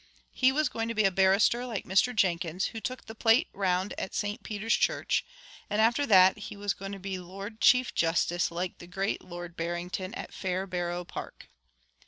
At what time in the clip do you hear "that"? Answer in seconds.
6.07-6.39